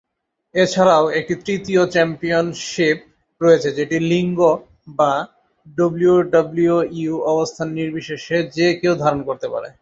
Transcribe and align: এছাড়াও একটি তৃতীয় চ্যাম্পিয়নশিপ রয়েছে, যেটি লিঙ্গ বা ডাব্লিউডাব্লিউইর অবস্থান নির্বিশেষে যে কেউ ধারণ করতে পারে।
এছাড়াও 0.55 1.05
একটি 1.19 1.33
তৃতীয় 1.45 1.81
চ্যাম্পিয়নশিপ 1.93 2.97
রয়েছে, 3.41 3.69
যেটি 3.77 3.97
লিঙ্গ 4.11 4.39
বা 4.97 5.11
ডাব্লিউডাব্লিউইর 5.77 7.15
অবস্থান 7.33 7.67
নির্বিশেষে 7.79 8.37
যে 8.57 8.67
কেউ 8.81 8.93
ধারণ 9.03 9.21
করতে 9.29 9.47
পারে। 9.53 9.69